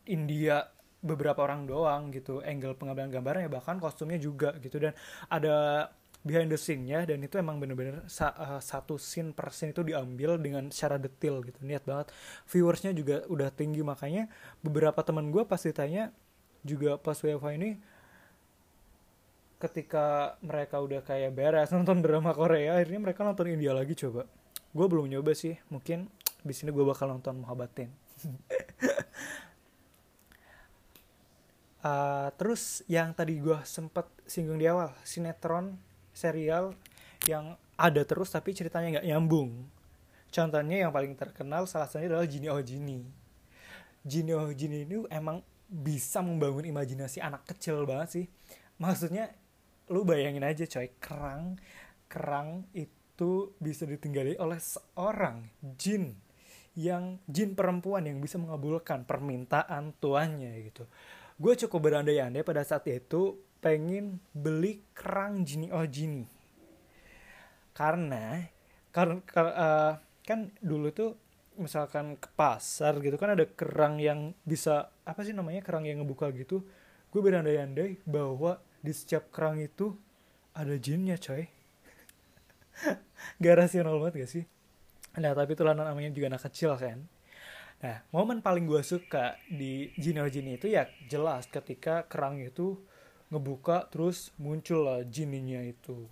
[0.04, 0.68] India
[1.00, 4.76] beberapa orang doang gitu angle pengambilan gambarnya bahkan kostumnya juga gitu.
[4.76, 4.92] Dan
[5.32, 5.88] ada
[6.20, 10.36] behind the scene-nya dan itu emang bener-bener sa uh, satu scene per scene itu diambil
[10.36, 11.56] dengan secara detail gitu.
[11.64, 12.12] Niat banget.
[12.48, 14.28] Viewersnya juga udah tinggi makanya
[14.60, 16.12] beberapa teman gue pasti tanya
[16.60, 17.80] juga pas WFH ini
[19.60, 24.28] ketika mereka udah kayak beres nonton drama Korea akhirnya mereka nonton India lagi coba.
[24.76, 25.56] Gue belum nyoba sih.
[25.72, 26.08] Mungkin
[26.44, 27.92] di sini gue bakal nonton Muhabbatin
[31.80, 35.80] Uh, terus yang tadi gue sempet singgung di awal sinetron
[36.20, 36.76] serial
[37.24, 39.64] yang ada terus tapi ceritanya nggak nyambung.
[40.28, 43.02] Contohnya yang paling terkenal salah satunya adalah Jini Oh Jini
[44.04, 48.26] Jini Oh Jini ini emang bisa membangun imajinasi anak kecil banget sih.
[48.78, 49.32] Maksudnya
[49.90, 51.58] lu bayangin aja coy kerang
[52.10, 55.46] kerang itu bisa ditinggali oleh seorang
[55.78, 56.14] jin
[56.78, 60.86] yang jin perempuan yang bisa mengabulkan permintaan tuannya gitu.
[61.40, 66.40] Gue cukup berandai-andai pada saat itu pengen beli kerang Jini Oh Jini
[67.80, 68.44] karena
[68.92, 69.22] karena
[69.56, 69.92] uh,
[70.26, 71.16] kan dulu tuh
[71.56, 76.28] misalkan ke pasar gitu kan ada kerang yang bisa apa sih namanya kerang yang ngebuka
[76.36, 76.64] gitu.
[77.10, 79.96] Gue berandai-andai bahwa di setiap kerang itu
[80.54, 81.48] ada jinnya coy.
[83.42, 84.44] Gak rasional banget gak sih?
[85.18, 87.04] Nah tapi itulah namanya juga anak kecil kan.
[87.80, 92.78] Nah momen paling gue suka di Jin Jin itu ya jelas ketika kerang itu
[93.30, 96.10] ngebuka terus muncul lah jininya itu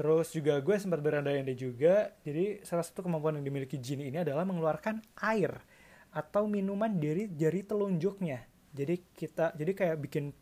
[0.00, 2.08] Terus juga gue sempat berandai-andai juga.
[2.24, 5.60] Jadi salah satu kemampuan yang dimiliki jin ini adalah mengeluarkan air
[6.08, 8.40] atau minuman dari jari telunjuknya.
[8.72, 10.32] Jadi kita jadi kayak bikin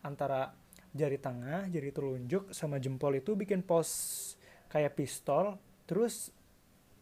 [0.00, 0.56] antara
[0.96, 4.32] jari tengah, jari telunjuk sama jempol itu bikin pos
[4.72, 6.32] kayak pistol, terus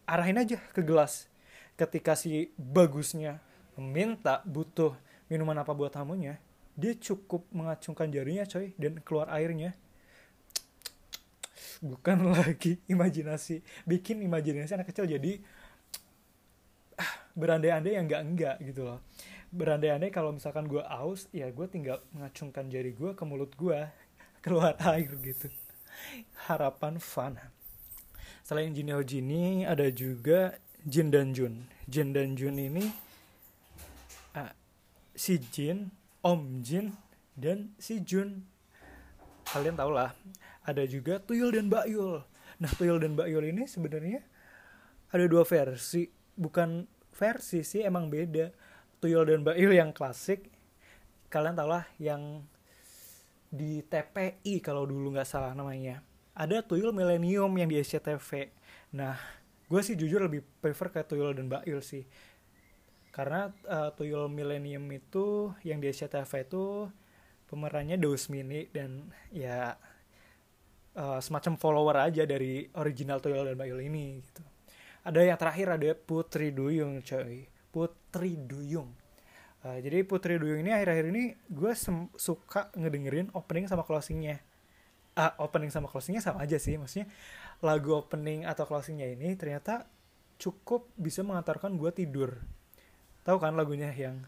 [0.03, 1.31] arahin aja ke gelas.
[1.79, 3.39] Ketika si bagusnya
[3.79, 4.99] meminta butuh
[5.31, 6.43] minuman apa buat tamunya,
[6.75, 9.75] dia cukup mengacungkan jarinya coy dan keluar airnya.
[11.81, 13.63] Bukan lagi imajinasi.
[13.83, 15.41] Bikin imajinasi anak kecil jadi
[16.99, 18.99] ah, berandai-andai yang enggak enggak gitu loh.
[19.51, 23.79] Berandai-andai kalau misalkan gue aus ya gue tinggal mengacungkan jari gue ke mulut gue
[24.45, 25.51] keluar air gitu.
[26.47, 27.35] Harapan fun.
[28.41, 31.67] Selain Jin Ho Jini ada juga Jin dan Jun.
[31.85, 32.89] Jin dan Jun ini
[34.33, 34.51] uh,
[35.13, 36.93] si Jin Om Jin
[37.33, 38.45] dan si Jun.
[39.49, 40.13] Kalian tau lah
[40.61, 42.21] ada juga Tuyul dan Bayul
[42.61, 44.21] nah Tuyul dan Bayul ini sebenarnya
[45.09, 46.05] ada dua versi.
[46.37, 48.53] Bukan versi sih emang beda.
[49.01, 50.53] Tuyul dan Bayul yang klasik
[51.33, 52.45] kalian tau lah yang
[53.49, 56.05] di TPI kalau dulu nggak salah namanya.
[56.37, 58.53] Ada Tuyul Millennium yang di SCTV
[58.93, 59.17] nah
[59.71, 62.03] gue sih jujur lebih prefer ke Tuyul dan Bayul sih
[63.11, 66.87] karena uh, Tuyul Millennium itu yang di SCTV itu
[67.51, 69.75] pemerannya Dos Mini dan ya
[70.95, 74.43] uh, semacam follower aja dari original Toyol dan Bayul ini gitu.
[75.03, 77.51] Ada yang terakhir ada Putri Duyung coy.
[77.71, 78.95] Putri Duyung.
[79.67, 81.73] Uh, jadi Putri Duyung ini akhir-akhir ini gue
[82.15, 84.39] suka ngedengerin opening sama closingnya.
[85.11, 86.79] Uh, opening sama closingnya sama aja sih.
[86.79, 87.11] Maksudnya
[87.59, 89.83] lagu opening atau closingnya ini ternyata
[90.39, 92.39] cukup bisa mengantarkan gue tidur.
[93.21, 94.25] Tahu kan lagunya yang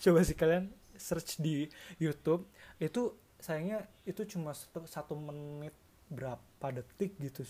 [0.00, 2.44] coba sih kalian search di YouTube
[2.76, 5.72] itu sayangnya itu cuma satu, satu menit
[6.12, 7.44] berapa detik gitu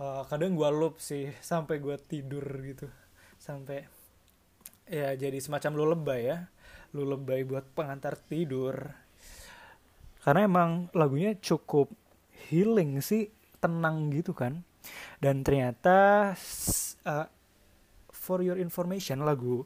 [0.00, 2.88] uh, kadang gue loop sih sampai gue tidur gitu
[3.36, 3.84] sampai
[4.88, 6.38] ya jadi semacam lu lebay ya
[6.96, 8.74] lu lebay buat pengantar tidur
[10.24, 11.92] karena emang lagunya cukup
[12.50, 13.30] healing sih
[13.62, 14.66] tenang gitu kan.
[15.22, 16.32] Dan ternyata
[17.06, 17.26] uh,
[18.10, 19.62] for your information lagu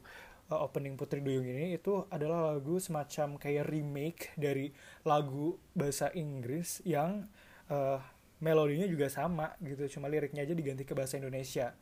[0.51, 4.69] uh, opening Putri Duyung ini itu adalah lagu semacam kayak remake dari
[5.07, 7.25] lagu bahasa Inggris yang
[7.71, 7.99] uh,
[8.43, 11.73] melodinya juga sama gitu cuma liriknya aja diganti ke bahasa Indonesia.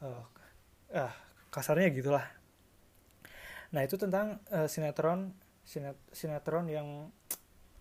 [0.00, 0.24] Uh,
[0.94, 1.12] uh,
[1.50, 2.26] kasarnya gitulah.
[3.74, 5.34] Nah itu tentang uh, sinetron
[5.66, 7.10] sinet, sinetron yang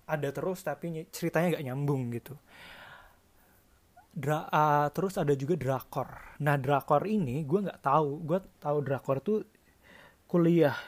[0.05, 2.37] ada terus tapi ceritanya gak nyambung gitu
[4.15, 6.39] Dra uh, terus ada juga drakor.
[6.39, 9.43] Nah drakor ini gue nggak tahu, gue tahu drakor tuh
[10.23, 10.79] kuliah.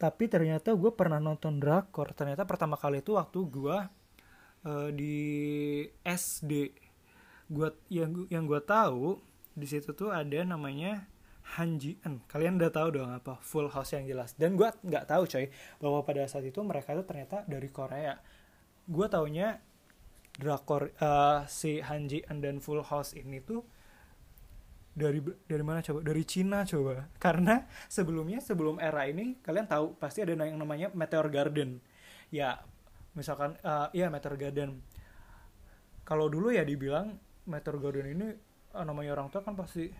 [0.00, 2.16] Tapi ternyata gue pernah nonton drakor.
[2.16, 3.76] Ternyata pertama kali itu waktu gue
[4.64, 5.16] uh, di
[6.00, 6.72] SD.
[7.52, 9.20] Gue yang yang gue tahu
[9.52, 11.04] di situ tuh ada namanya
[11.56, 12.20] Hanjian.
[12.28, 14.36] Kalian udah tahu dong apa Full House yang jelas.
[14.36, 15.48] Dan gue nggak tahu coy
[15.80, 18.20] bahwa pada saat itu mereka itu ternyata dari Korea.
[18.84, 19.60] Gue taunya
[20.38, 23.66] drakor uh, si Hanji then Full House ini tuh
[24.98, 30.22] dari dari mana coba dari Cina coba karena sebelumnya sebelum era ini kalian tahu pasti
[30.22, 31.82] ada yang namanya Meteor Garden
[32.30, 32.62] ya
[33.18, 34.78] misalkan uh, ya Meteor Garden
[36.06, 38.26] kalau dulu ya dibilang Meteor Garden ini
[38.74, 39.90] uh, namanya orang tua kan pasti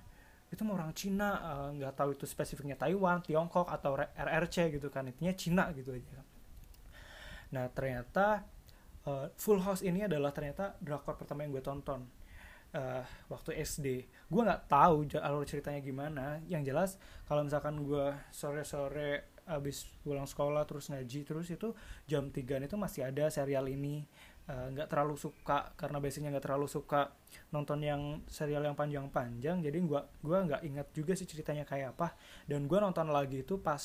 [0.49, 1.39] itu mau orang Cina
[1.77, 6.21] nggak uh, tahu itu spesifiknya Taiwan Tiongkok atau RRC gitu kan intinya Cina gitu aja
[7.49, 8.45] nah ternyata
[9.09, 12.05] uh, Full House ini adalah ternyata drakor pertama yang gue tonton
[12.77, 13.03] uh,
[13.33, 13.87] waktu SD.
[14.29, 16.25] Gue nggak tahu alur ceritanya gimana.
[16.51, 16.91] Yang jelas
[17.25, 21.73] kalau misalkan gue sore-sore abis pulang sekolah terus ngaji terus itu
[22.05, 26.45] jam 3 itu masih ada serial ini eh, nggak uh, terlalu suka karena biasanya nggak
[26.49, 27.13] terlalu suka
[27.53, 32.17] nonton yang serial yang panjang-panjang jadi gue gua nggak ingat juga sih ceritanya kayak apa.
[32.49, 33.81] Dan gue nonton lagi itu pas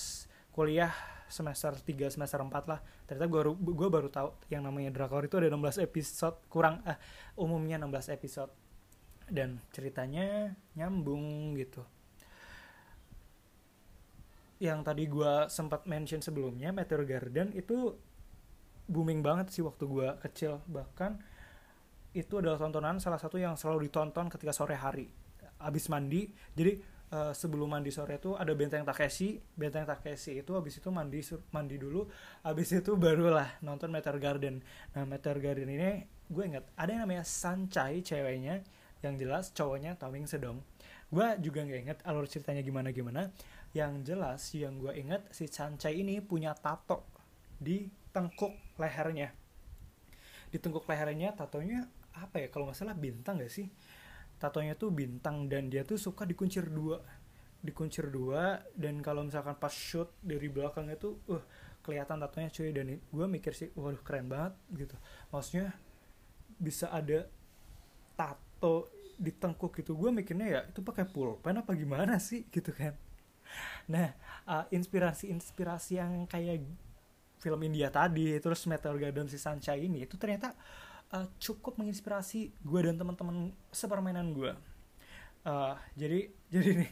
[0.55, 0.95] kuliah
[1.27, 2.79] semester 3 semester 4 lah.
[3.03, 6.95] Ternyata gue gue baru tahu yang namanya drakor itu ada 16 episode kurang eh
[7.35, 8.51] umumnya 16 episode.
[9.27, 11.83] Dan ceritanya nyambung gitu.
[14.63, 17.99] Yang tadi gue sempat mention sebelumnya Meteor Garden itu
[18.87, 20.59] booming banget sih waktu gue kecil.
[20.67, 21.11] Bahkan
[22.13, 25.09] itu adalah tontonan salah satu yang selalu ditonton ketika sore hari.
[25.63, 26.77] Abis mandi jadi
[27.13, 29.41] uh, sebelum mandi sore itu ada benteng Takeshi.
[29.57, 31.19] Benteng Takeshi itu abis itu mandi
[31.53, 32.05] mandi dulu.
[32.45, 34.61] Abis itu barulah nonton Meteor Garden.
[34.93, 38.61] Nah Meteor Garden ini gue ingat ada yang namanya Sancai ceweknya
[39.03, 40.63] yang jelas cowoknya Tawing Sedong.
[41.13, 43.29] Gue juga nggak inget alur ceritanya gimana gimana
[43.73, 47.05] yang jelas yang gue inget si Sancai ini punya tato
[47.57, 49.33] di tengkuk lehernya.
[50.49, 52.47] Di tengkuk lehernya tatonya apa ya?
[52.49, 53.69] Kalau nggak salah bintang gak sih?
[54.37, 57.01] Tatonya tuh bintang dan dia tuh suka dikuncir dua.
[57.63, 61.43] Dikuncir dua dan kalau misalkan pas shoot dari belakangnya tuh uh
[61.83, 62.69] kelihatan tatonya cuy.
[62.71, 64.95] Dan gue mikir sih waduh keren banget gitu.
[65.31, 65.73] Maksudnya
[66.59, 67.25] bisa ada
[68.13, 69.95] tato di tengkuk gitu.
[69.95, 72.45] Gue mikirnya ya itu pakai pulpen apa gimana sih?
[72.53, 72.93] Gitu kan.
[73.87, 74.15] Nah
[74.49, 76.63] uh, inspirasi inspirasi yang kayak
[77.43, 80.55] film India tadi terus Meteor Garden si Sancha ini itu ternyata
[81.11, 84.55] uh, cukup menginspirasi gue dan teman-teman sepermainan gue
[85.43, 86.91] uh, jadi jadi nih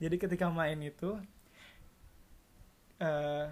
[0.00, 1.20] jadi ketika main itu
[3.04, 3.46] uh,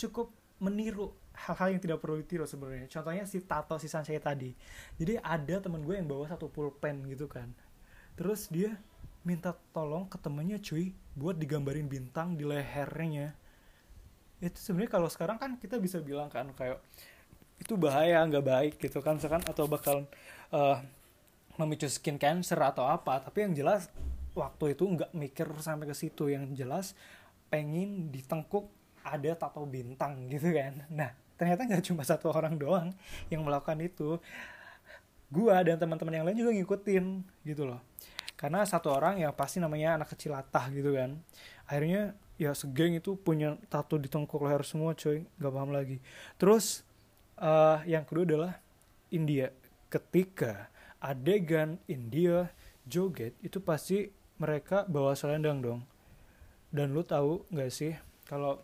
[0.00, 2.88] cukup meniru hal-hal yang tidak perlu ditiru sebenarnya.
[2.88, 4.56] Contohnya si tato si Sansei tadi.
[4.96, 7.52] Jadi ada temen gue yang bawa satu pulpen gitu kan.
[8.16, 8.80] Terus dia
[9.20, 13.36] minta tolong ke temennya cuy buat digambarin bintang di lehernya
[14.40, 16.76] itu sebenarnya kalau sekarang kan kita bisa bilang kan kayak
[17.56, 19.16] itu bahaya nggak baik gitu kan.
[19.16, 20.04] Misalkan atau bakal
[20.52, 20.76] uh,
[21.56, 23.24] memicu skin cancer atau apa.
[23.24, 23.88] Tapi yang jelas
[24.36, 26.28] waktu itu nggak mikir sampai ke situ.
[26.28, 26.86] Yang jelas
[27.48, 28.68] pengen ditengkuk
[29.00, 30.84] ada tato bintang gitu kan.
[30.92, 32.92] Nah ternyata nggak cuma satu orang doang
[33.32, 34.20] yang melakukan itu.
[35.26, 37.04] Gua dan teman-teman yang lain juga ngikutin
[37.48, 37.80] gitu loh.
[38.36, 41.16] Karena satu orang ya pasti namanya anak kecil latah gitu kan.
[41.66, 45.24] Akhirnya ya segeng itu punya tato di tengkuk leher semua coy.
[45.40, 45.96] Nggak paham lagi.
[46.36, 46.84] Terus
[47.40, 48.52] uh, yang kedua adalah
[49.08, 49.52] India.
[49.88, 50.68] Ketika
[51.00, 52.52] adegan India
[52.84, 55.80] joget itu pasti mereka bawa selendang dong.
[56.68, 57.96] Dan lu tahu nggak sih
[58.28, 58.60] kalau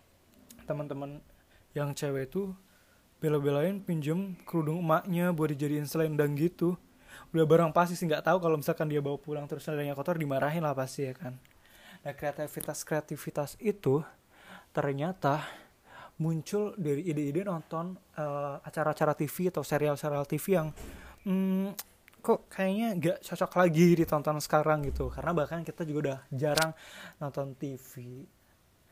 [0.69, 1.25] teman-teman
[1.73, 2.53] yang cewek itu
[3.23, 6.77] bela-belain pinjem kerudung emaknya buat dijadiin selendang gitu.
[7.33, 10.61] Udah barang pasti sih nggak tahu kalau misalkan dia bawa pulang terus selendangnya kotor dimarahin
[10.61, 11.41] lah pasti ya kan
[12.03, 14.03] nah kreativitas kreativitas itu
[14.75, 15.47] ternyata
[16.19, 20.69] muncul dari ide-ide nonton uh, acara-acara TV atau serial-serial TV yang
[21.27, 21.75] hmm,
[22.23, 25.11] kok kayaknya gak cocok lagi ditonton sekarang gitu.
[25.11, 26.71] Karena bahkan kita juga udah jarang
[27.19, 28.23] nonton TV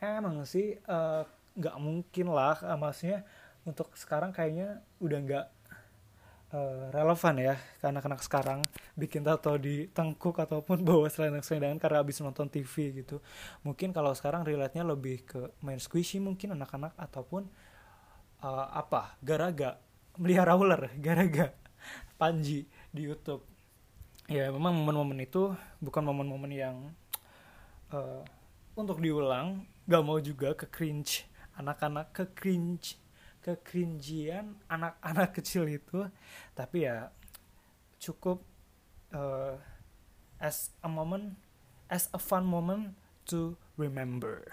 [0.00, 1.22] emang sih uh,
[1.54, 3.22] nggak mungkin lah uh, maksudnya
[3.68, 5.46] untuk sekarang kayaknya udah nggak
[6.54, 8.60] uh, relevan ya karena anak-anak sekarang
[8.94, 13.18] bikin tato di tengkuk ataupun bawa selendang-selendangan karena habis nonton TV gitu.
[13.66, 17.48] Mungkin kalau sekarang relate-nya lebih ke main squishy mungkin anak-anak ataupun
[18.44, 19.80] uh, apa garaga
[20.18, 21.54] melihara ular garaga
[22.20, 23.46] panji di YouTube.
[24.30, 25.50] Ya memang momen-momen itu
[25.82, 26.76] bukan momen-momen yang
[27.90, 28.22] uh,
[28.78, 31.26] untuk diulang gak mau juga ke cringe
[31.58, 32.99] anak-anak ke cringe
[33.40, 36.08] kekrinjian anak-anak kecil itu
[36.52, 37.12] tapi ya
[38.00, 38.44] cukup
[39.12, 39.56] uh,
[40.40, 41.36] as a moment
[41.90, 42.94] as a fun moment
[43.26, 44.46] to remember.